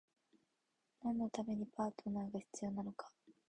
[1.03, 3.11] 何のためにパートナーが必要なのか？